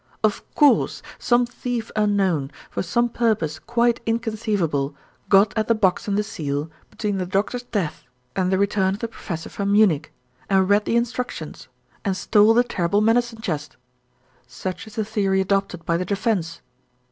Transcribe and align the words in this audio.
Of 0.23 0.41
course, 0.55 1.03
some 1.19 1.45
thief 1.45 1.91
unknown, 1.95 2.49
for 2.71 2.81
some 2.81 3.07
purpose 3.07 3.59
quite 3.59 4.01
inconceivable, 4.07 4.95
got 5.29 5.55
at 5.55 5.67
the 5.67 5.75
box 5.75 6.07
and 6.07 6.17
the 6.17 6.23
seal, 6.23 6.71
between 6.89 7.19
the 7.19 7.25
Doctor's 7.27 7.61
death 7.61 8.07
and 8.35 8.51
the 8.51 8.57
return 8.57 8.95
of 8.95 9.01
the 9.01 9.07
Professor 9.07 9.49
from 9.49 9.71
Munich, 9.73 10.11
and 10.49 10.67
read 10.67 10.85
the 10.85 10.97
Instructions 10.97 11.67
and 12.03 12.17
stole 12.17 12.55
the 12.55 12.63
terrible 12.63 13.01
medicine 13.01 13.41
chest. 13.41 13.77
Such 14.47 14.87
is 14.87 14.95
the 14.95 15.05
theory 15.05 15.39
adopted 15.39 15.85
by 15.85 15.97
the 15.97 16.05
defense. 16.05 16.61